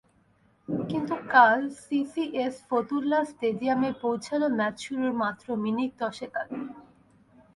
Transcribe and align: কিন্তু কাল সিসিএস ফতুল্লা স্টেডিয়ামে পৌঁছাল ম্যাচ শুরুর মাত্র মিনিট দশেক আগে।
কিন্তু 0.89 1.13
কাল 1.33 1.59
সিসিএস 1.81 2.55
ফতুল্লা 2.69 3.19
স্টেডিয়ামে 3.31 3.89
পৌঁছাল 4.03 4.41
ম্যাচ 4.57 4.75
শুরুর 4.85 5.13
মাত্র 5.23 5.47
মিনিট 5.65 5.91
দশেক 6.01 6.31
আগে। 6.43 6.59